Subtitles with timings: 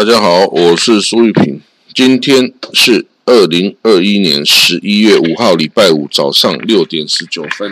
[0.00, 1.60] 大家好，我是苏玉平。
[1.94, 7.70] 今天是二零二一年十一月五号，礼拜五早上六点十九分。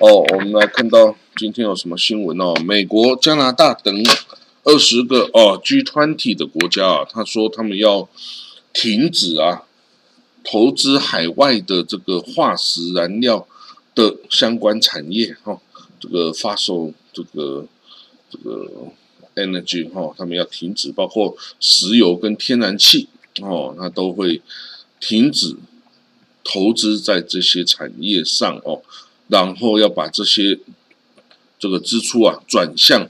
[0.00, 2.54] 哦，我们来看到今天有什么新闻哦？
[2.64, 3.94] 美国、加拿大等
[4.64, 8.08] 二十个哦 G 团体的国家啊，他说他们要
[8.72, 9.64] 停止啊
[10.42, 13.46] 投资海外的这个化石燃料
[13.94, 15.60] 的相关产业哈，
[16.00, 17.66] 这个发售这个
[18.30, 18.70] 这个。
[19.36, 23.08] Energy 哈，他们要停止，包括石油跟天然气
[23.40, 24.42] 哦，那都会
[24.98, 25.56] 停止
[26.42, 28.82] 投资在这些产业上哦，
[29.28, 30.58] 然后要把这些
[31.58, 33.08] 这个支出啊转向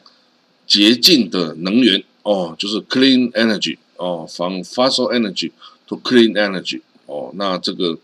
[0.67, 5.53] 洁净的能源哦，就是 clean energy 哦，from fossil energy
[5.87, 7.99] to clean energy 哦，那这个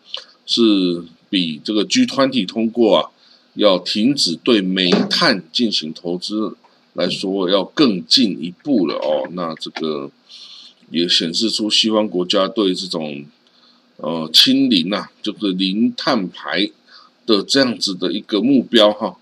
[0.47, 3.11] 是比这个 G 团体通过啊，
[3.55, 6.57] 要停止对煤炭进行投资。
[6.95, 10.11] 来说要更进一步了哦，那这个
[10.91, 13.25] 也显示出西方国家对这种
[13.97, 16.71] 呃清零啊，就是零碳排
[17.25, 19.17] 的这样子的一个目标哈，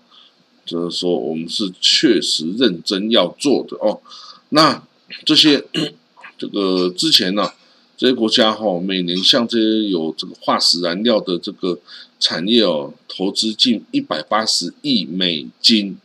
[0.65, 4.01] 就是说我们是确实认真要做的哦。
[4.49, 4.83] 那
[5.25, 5.63] 这些
[6.37, 7.53] 这个之前呢，
[7.95, 11.79] 这些国家哈，每年向这些有这个化石燃料的这个
[12.19, 15.97] 产业哦，投资近一百八十亿美金。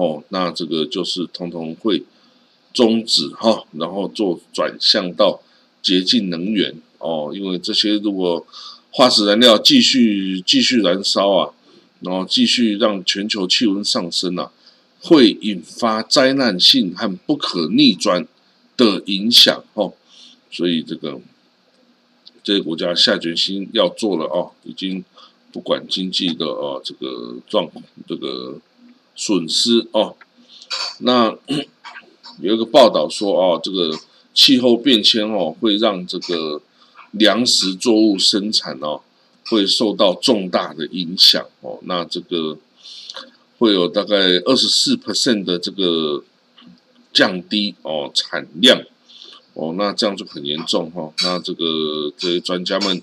[0.00, 2.02] 哦，那这个就是通通会
[2.72, 5.42] 终止哈，然后做转向到
[5.82, 8.46] 洁净能源哦，因为这些如果
[8.90, 11.52] 化石燃料继续继续燃烧啊，
[12.00, 14.50] 然后继续让全球气温上升啊，
[15.02, 18.26] 会引发灾难性和不可逆转
[18.78, 19.92] 的影响哦，
[20.50, 21.20] 所以这个
[22.42, 25.04] 这些国家下决心要做了哦，已经
[25.52, 28.58] 不管经济的哦这个状况这个。
[29.20, 30.16] 损失哦，
[31.00, 31.36] 那
[32.40, 33.94] 有一个报道说哦，这个
[34.32, 36.62] 气候变迁哦，会让这个
[37.10, 39.02] 粮食作物生产哦，
[39.50, 41.78] 会受到重大的影响哦。
[41.82, 42.56] 那这个
[43.58, 44.16] 会有大概
[44.46, 46.24] 二十四 percent 的这个
[47.12, 48.80] 降低哦产量
[49.52, 51.12] 哦，那这样就很严重哈。
[51.22, 53.02] 那这个这些专家们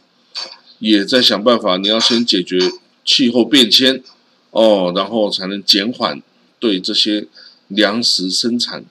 [0.79, 2.57] 也在想办法，你要先解决
[3.05, 4.03] 气候变迁。
[4.51, 6.21] 哦，然后才能减缓
[6.59, 7.27] 对这些
[7.67, 8.85] 粮食生产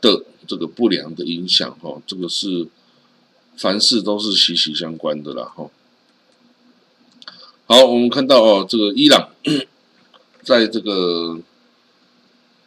[0.00, 2.68] 的这个不良的影响，哈，这个是
[3.56, 5.68] 凡事都是息息相关的啦，哈。
[7.66, 9.30] 好，我们看到哦，这个伊朗
[10.42, 11.38] 在这个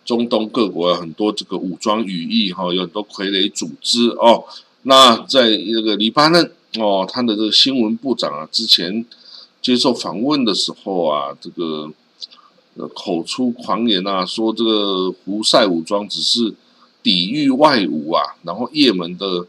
[0.06, 4.44] 中东各国很多这个武装羽翼，哈，有很多傀儡组织哦。
[4.84, 9.06] 那在这个黎巴嫩哦，他的这个新闻部长啊，之前
[9.62, 11.92] 接受访问的时候啊，这个。
[12.90, 16.54] 口出狂言啊，说这个胡塞武装只是
[17.02, 19.48] 抵御外侮啊，然后也门的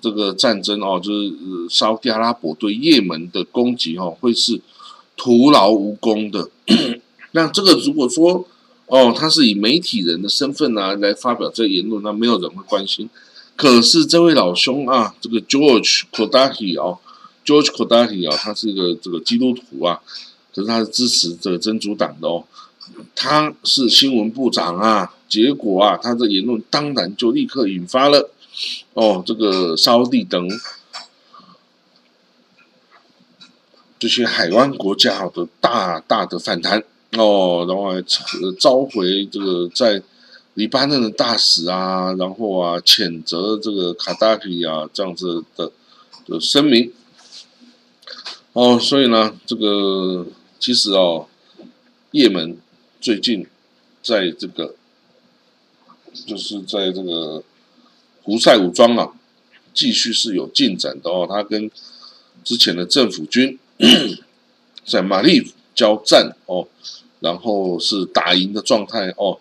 [0.00, 1.32] 这个战争哦，就是
[1.70, 4.60] 沙特阿拉伯对也门的攻击哦，会是
[5.16, 6.50] 徒劳无功的。
[7.32, 8.44] 那这个如果说
[8.86, 13.08] 哦，他是以媒体人的身份啊来发表这言论，那没有人会关心。
[13.56, 16.98] 可是这位老兄啊，这个 George Kodaki 哦
[17.44, 20.00] ，George Kodaki 啊，他是一个这个基督徒啊，
[20.54, 22.44] 可是他是支持这个真主党的哦。
[23.18, 28.30] 他是新闻部长啊，结果啊，他的言论当然就立刻引发了
[28.92, 30.46] 哦，这个沙地等
[33.98, 36.84] 这些海湾国家的大大的反弹
[37.16, 38.04] 哦，然后还
[38.60, 40.02] 召回这个在
[40.52, 45.72] 黎巴嫩的大使啊，然后啊谴责这个卡达比啊这样子的
[46.26, 46.92] 的声明
[48.52, 50.26] 哦，所以呢，这个
[50.60, 51.26] 其实哦，
[52.10, 52.58] 也门。
[53.06, 53.46] 最近，
[54.02, 54.74] 在这个，
[56.26, 57.40] 就是在这个
[58.24, 59.12] 胡塞武装啊，
[59.72, 61.24] 继续是有进展的哦。
[61.24, 61.70] 他跟
[62.42, 63.60] 之前的政府军
[64.84, 66.66] 在马利交战哦，
[67.20, 69.38] 然后是打赢的状态哦。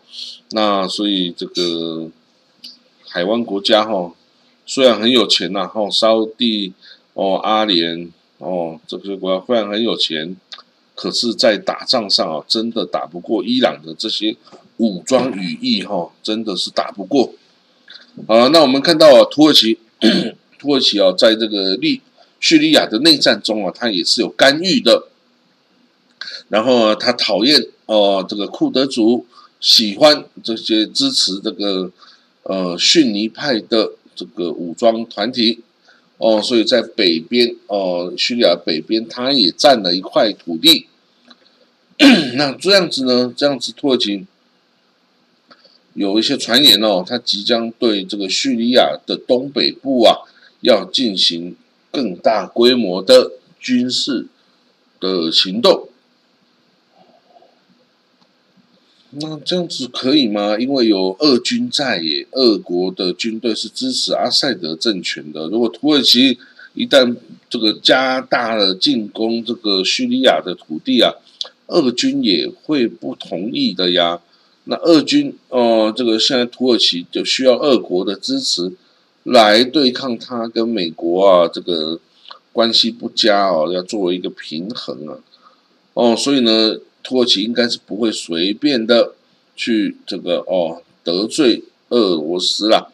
[0.52, 2.12] 那所以这个
[3.08, 4.14] 海湾国家哈，
[4.68, 6.72] 虽然很有钱呐，哈，沙地
[7.16, 10.38] 哦，阿联哦，这些国家虽然很有钱。
[10.96, 14.34] 可是，在打仗上啊，真的打不过伊朗的这些
[14.78, 17.34] 武装羽翼哈，真的是打不过。
[18.28, 19.78] 啊，那我们看到啊，土耳其，
[20.58, 22.02] 土耳其啊，在这个利
[22.40, 25.10] 叙利亚的内战中啊，他也是有干预的。
[26.48, 29.26] 然后他讨厌哦，这个库德族，
[29.60, 31.92] 喜欢这些支持这个
[32.44, 35.62] 呃逊尼派的这个武装团体。
[36.18, 40.88] 哦，所以在北边哦，叙利亚北边，它也占了一块土地。
[42.36, 43.34] 那这样子呢？
[43.36, 44.26] 这样子，土耳其
[45.94, 50.18] 有一些传言哦，他即将对这个叙利亚的东北部啊，
[50.62, 51.56] 要进行
[51.92, 54.28] 更大规模的军事
[55.00, 55.85] 的行动。
[59.18, 60.58] 那这样子可以吗？
[60.60, 65.48] 因为有俄军在耶，俄国的军队是支持阿塞德政权的。
[65.48, 66.38] 如果土耳其
[66.74, 67.16] 一旦
[67.50, 71.14] 这个加大了进攻这个叙利亚的土地啊，
[71.68, 74.20] 俄军也会不同意的呀。
[74.66, 78.74] 那俄军哦，这个现在土耳其就需要俄国的支持
[79.24, 82.00] 来对抗他跟美国啊这个
[82.52, 85.20] 关系不佳哦，要作为一个平衡啊。
[85.94, 86.78] 哦，所以呢。
[87.06, 89.13] 土耳其应该是不会随便的
[89.56, 92.92] 去这个哦得罪俄罗斯啦，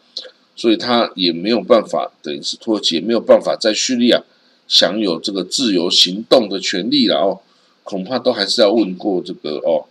[0.53, 4.21] 所以他也没有办法，等于是土耳其也没有办法在叙利亚
[4.67, 7.39] 享有这个自由行动的权利了哦，
[7.83, 9.85] 恐怕都还是要问过这个哦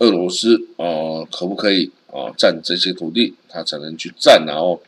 [0.00, 4.78] 俄罗斯哦可不可以啊占这些土地，他才能去占啊哦，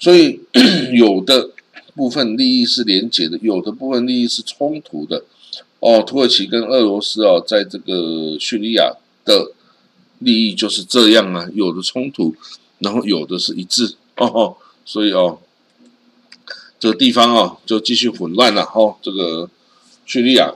[0.00, 0.40] 所以
[0.92, 1.50] 有的
[1.94, 5.22] 部分利益是连结的，有的部分利益是冲突的。
[5.80, 9.52] 哦，土耳其跟俄罗斯哦，在这个叙利亚的
[10.18, 12.34] 利益就是这样啊，有的冲突，
[12.78, 15.38] 然后有的是一致哦哦，所以哦，
[16.80, 18.96] 这个地方哦就继续混乱了哦。
[19.00, 19.48] 这个
[20.04, 20.52] 叙利亚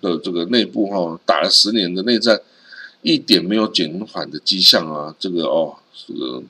[0.00, 2.40] 的这个内部哈，打了十年的内战，
[3.02, 5.14] 一点没有减缓的迹象啊。
[5.20, 5.76] 这个哦，
[6.08, 6.42] 这个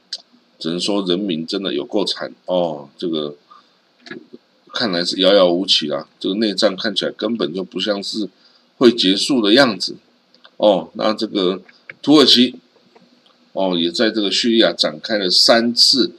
[0.59, 3.37] 只能说人民真的有够惨哦，这个。
[4.73, 8.29] 看来是遥遥无期啦，这个内战看起来根本就不像是
[8.79, 9.97] 会结束的样子。
[10.57, 11.61] 哦，那这个
[12.01, 12.55] 土耳其
[13.53, 16.13] 哦，也在这个叙利亚展开了三次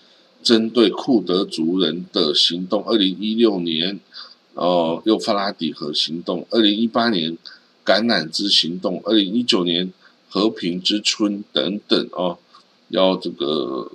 [0.43, 2.83] 针对库德族人的行动。
[2.83, 3.99] 二零一六年
[4.53, 7.37] 哦，幼发拉底河行动；二零一八年
[7.85, 9.93] 橄榄枝行动；二零一九年
[10.29, 12.37] 和平之春等等哦，
[12.89, 13.91] 要这个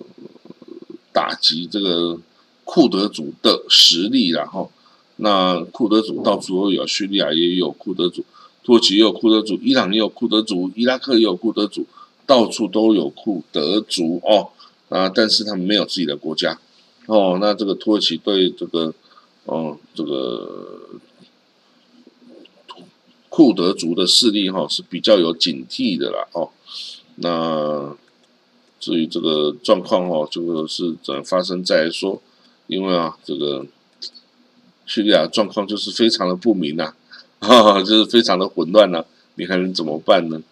[1.12, 2.18] 打击这个。
[2.66, 4.72] 库德族的实力，然后
[5.18, 8.24] 那库德族到处都有，叙利亚也有库德族，
[8.64, 11.86] 土耳其也有库德族，伊朗也有库德族，伊拉克也有库德族，
[12.26, 14.50] 到处都有库德族哦
[14.88, 15.08] 啊！
[15.08, 16.58] 但是他们没有自己的国家
[17.06, 17.38] 哦。
[17.40, 18.92] 那这个土耳其对这个
[19.44, 20.90] 哦这个
[23.28, 26.50] 库德族的势力哈是比较有警惕的啦哦。
[27.14, 27.96] 那
[28.80, 32.20] 至于这个状况哦，就是怎发生再说。
[32.66, 33.66] 因为啊，这个
[34.84, 36.94] 叙利亚状况就是非常的不明呐，
[37.40, 39.04] 哈，就是非常的混乱呐，
[39.36, 40.42] 你还能怎么办呢？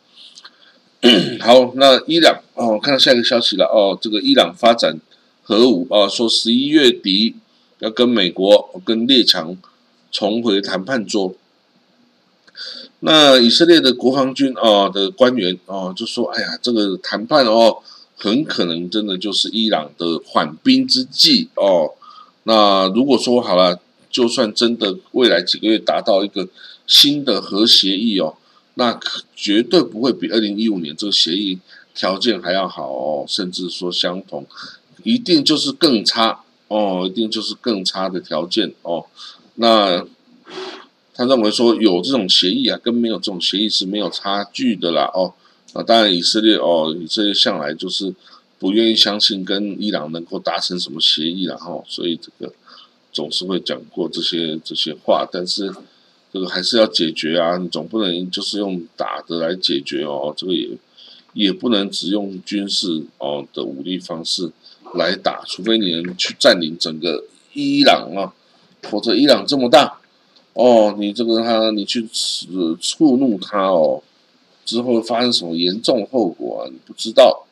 [1.41, 4.99] 好，那伊朗哦，看到下一个消息了哦，这个伊朗发展
[5.43, 7.37] 核武啊，说十一月底
[7.81, 9.57] 要跟美国跟列强
[10.11, 11.35] 重回谈判桌。
[13.01, 17.79] 那以色列的国防军啊的官员哦就说：“哎呀，这个谈判哦，
[18.17, 21.93] 很可能真的就是伊朗的缓兵之计哦。”
[22.45, 23.81] 那如果说好了，
[24.11, 26.49] 就算真的未来几个月达到一个
[26.87, 28.37] 新的核协议哦，
[28.75, 29.01] 那
[29.35, 31.59] 绝对不会比二零一五年这个协议
[31.95, 34.47] 条件还要好哦，甚至说相同，
[35.03, 39.07] 一定就是更差哦，一定就是更差的条件哦。
[39.55, 40.07] 那
[41.15, 45.33] 他认为说有这种协议啊，跟没有这种协议是没有差距的啦哦。
[45.73, 48.15] 那当然以色列哦，以色列向来就是。
[48.65, 52.51] 不愿意相信跟伊朗能够达成什么协议然后所以这个
[53.13, 55.71] 总是会讲过这些这些话，但是
[56.33, 60.71] 这个还是要解决啊，你总不能就是用打的来解决哦，这个也
[61.35, 64.51] 也不能只用军事哦的武力方式
[64.95, 68.33] 来打，除非你能去占领整个伊朗啊，
[68.81, 70.01] 否则伊朗这么大
[70.55, 72.09] 哦，你这个他你去
[72.81, 74.03] 触怒他哦，
[74.65, 77.44] 之后发生什么严重后果啊，你不知道。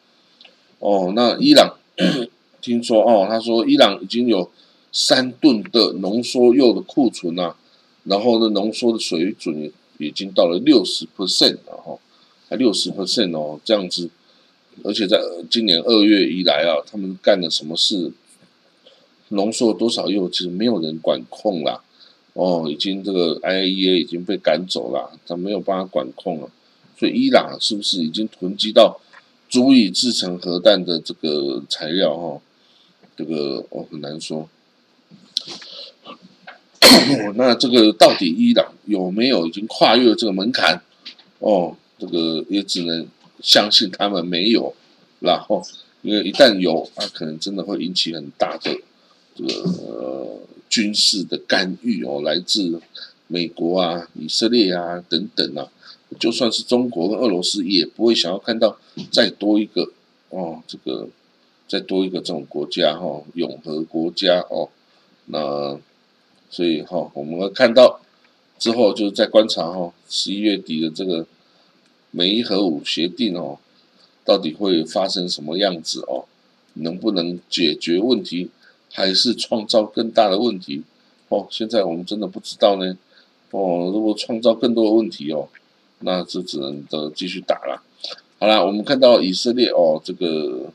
[0.83, 1.77] 哦，那伊朗
[2.61, 4.51] 听说哦，他说伊朗已经有
[4.91, 7.55] 三吨的浓缩铀的库存啊，
[8.03, 11.97] 然后呢，浓缩的水准已经到了六十 percent 了哈，
[12.49, 14.11] 还六十 percent 哦，这样子，
[14.83, 18.11] 而且在今年二月以来啊，他们干了什么事，
[19.29, 21.81] 浓缩多少铀，其实没有人管控啦，
[22.33, 26.51] 哦，已经这个 IAEA 已经被赶走了，他没有办法管控了，
[26.99, 29.01] 所以伊朗是不是已经囤积到？
[29.52, 32.40] 足以制成核弹的这个材料，哈，
[33.14, 34.49] 这个哦很难说。
[37.37, 40.80] 那这个到底伊朗有没有已经跨越这个门槛？
[41.40, 43.06] 哦，这个也只能
[43.42, 44.75] 相信他们没有。
[45.21, 45.62] 然后，
[46.00, 48.75] 因为一旦有，那可能真的会引起很大的
[49.37, 50.40] 这个
[50.71, 52.80] 军事的干预哦，来自
[53.26, 55.68] 美国啊、以色列啊等等啊。
[56.19, 58.76] 就算是中国跟俄罗斯，也不会想要看到
[59.11, 59.90] 再多一个
[60.31, 61.09] 哦，这个
[61.69, 64.69] 再多一个这种国家哈，永和国家哦，
[65.26, 65.78] 那
[66.50, 68.00] 所以哈，我们会看到
[68.59, 71.26] 之后就是在观察哈，十一月底的这个
[72.11, 73.59] 美伊核武协定哦，
[74.25, 76.25] 到底会发生什么样子哦？
[76.75, 78.49] 能不能解决问题，
[78.90, 80.83] 还是创造更大的问题？
[81.28, 82.97] 哦，现在我们真的不知道呢。
[83.50, 85.49] 哦，如果创造更多的问题哦，
[86.04, 87.82] 那就只能的继续打了。
[88.38, 90.73] 好了，我们看到以色列哦，这个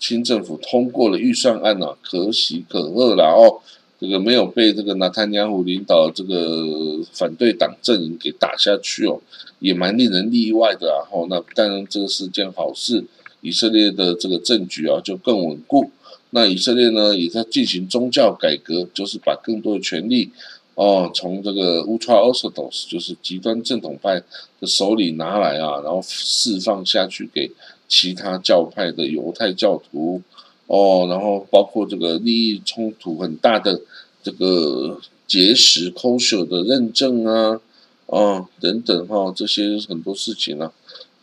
[0.00, 3.62] 新政府通过了预算案呢，可喜可贺了哦。
[3.98, 9.20] 这个没有被这个纳坦尼亚胡领导这个反对党阵营给打下去哦，
[9.60, 11.08] 也蛮令人意外的啊。
[11.10, 13.04] 哦，那当然这个是件好事，
[13.40, 15.90] 以色列的这个政局啊就更稳固。
[16.30, 20.30] 那以色列呢也在进行宗教改革，就是把更多的权利。
[20.76, 24.22] 哦，从这个 Ultra Orthodox 就是极端正统派
[24.60, 27.50] 的手里拿来啊，然后释放下去给
[27.88, 30.20] 其他教派的犹太教徒。
[30.66, 33.80] 哦，然后包括这个利益冲突很大的
[34.22, 37.58] 这个结石 Kosher 的认证啊，
[38.06, 40.70] 哦等等哈，这些很多事情啊，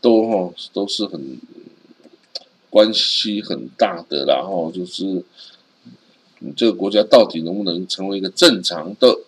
[0.02, 1.38] 都哈都是很
[2.72, 5.24] 关系很大的，然后就是
[6.40, 9.20] 你这个国家到底能不能成为一个正常的？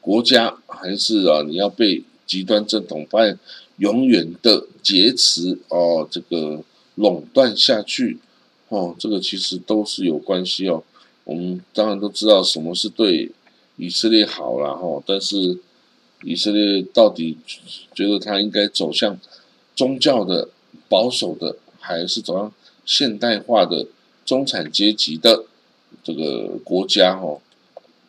[0.00, 3.36] 国家还是啊，你要被极端正统派
[3.78, 6.62] 永远的劫持哦，这个
[6.94, 8.18] 垄断下去
[8.68, 10.82] 哦，这个其实都是有关系哦。
[11.24, 13.30] 我们当然都知道什么是对
[13.76, 15.58] 以色列好了哈，但是
[16.22, 17.36] 以色列到底
[17.94, 19.18] 觉得他应该走向
[19.76, 20.48] 宗教的
[20.88, 22.52] 保守的，还是走向
[22.84, 23.86] 现代化的
[24.24, 25.44] 中产阶级的
[26.02, 27.38] 这个国家哈？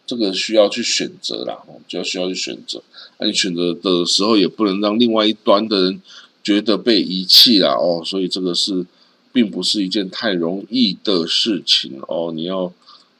[0.09, 1.55] 这个需要去选择啦，
[1.87, 2.81] 就要需要去选择。
[3.19, 6.01] 那你选择的时候，也不能让另外一端的人
[6.41, 8.83] 觉得被遗弃啦，哦，所以这个是
[9.31, 12.31] 并不是一件太容易的事情哦。
[12.33, 12.73] 你要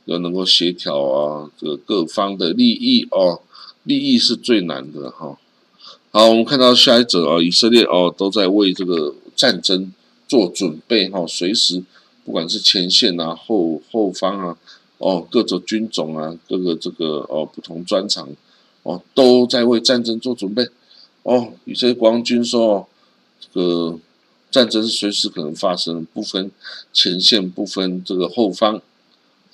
[0.06, 3.42] 要能够协调啊，这个各方的利益哦，
[3.84, 5.38] 利益是最难的哈。
[6.10, 9.94] 好，我们看到下一则啊，以色列哦都在为这个战争
[10.28, 11.84] 做准备哈，随时
[12.26, 14.58] 不管是前线啊、后后方啊。
[15.00, 18.30] 哦，各种军种啊，各个这个哦不同专长，
[18.84, 20.68] 哦都在为战争做准备。
[21.24, 22.88] 哦，以色列国防军说，
[23.40, 23.98] 这个
[24.52, 26.52] 战争是随时可能发生，不分
[26.92, 28.76] 前线，不分这个后方。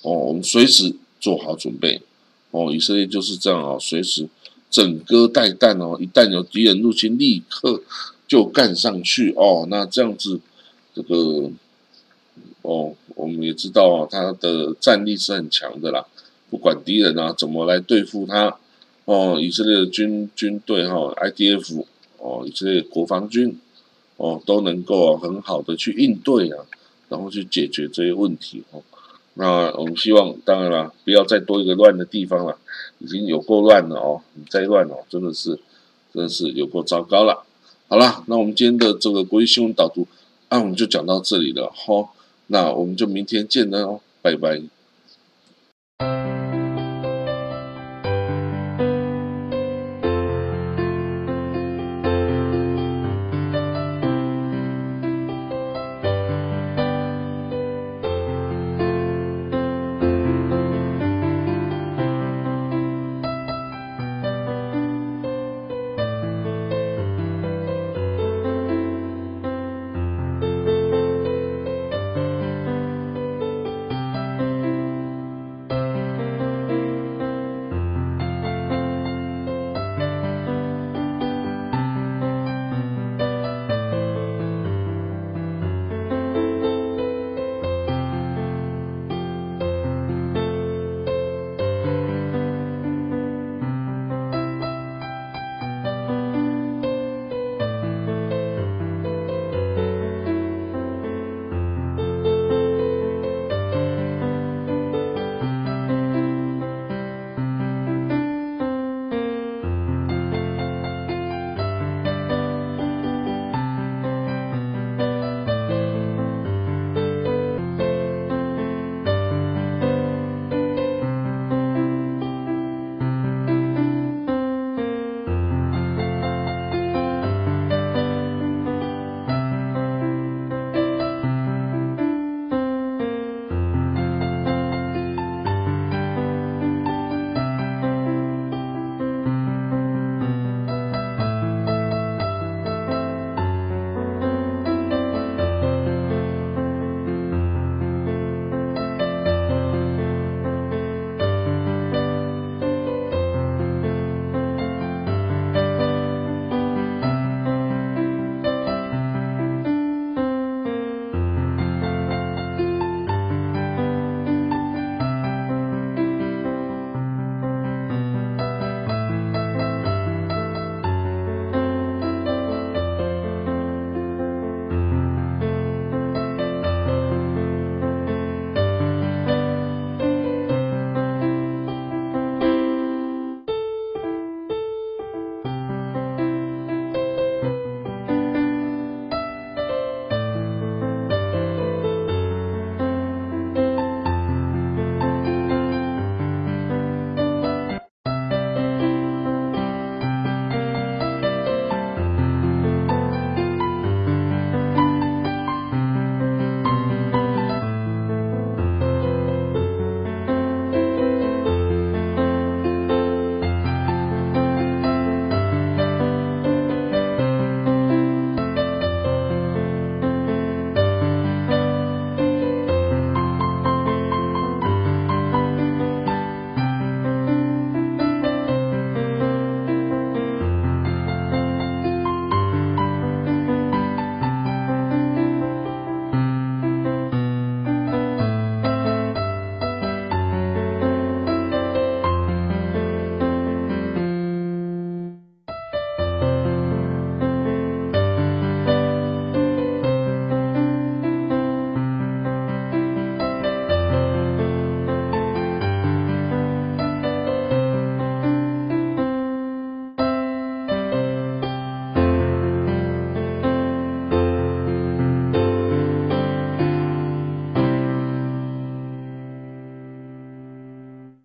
[0.02, 2.02] 哦，我们随时做好准备。
[2.50, 4.28] 哦，以色列就是这样哦，随时
[4.68, 7.82] 整戈待旦哦，一旦有敌人入侵，立刻
[8.26, 9.32] 就干上去。
[9.36, 10.40] 哦，那这样子，
[10.92, 11.50] 这个。
[12.66, 16.04] 哦，我们也知道啊，他的战力是很强的啦。
[16.50, 18.58] 不管敌人啊怎么来对付他，
[19.04, 21.84] 哦，以色列的军军队哈，IDF，
[22.18, 23.56] 哦，以色列国防军，
[24.16, 26.66] 哦，都能够很好的去应对啊，
[27.08, 28.82] 然后去解决这些问题哦。
[29.34, 32.58] 那我们希望，当然了，不要再多一个乱的地方了，
[32.98, 35.60] 已经有够乱了哦，你再乱哦，真的是，
[36.12, 37.44] 真的是有够糟糕了。
[37.86, 40.08] 好了，那我们今天的这个国际新闻导读，
[40.48, 42.08] 那我们就讲到这里了哈。
[42.48, 44.75] 那我们就明天见了哦，拜拜。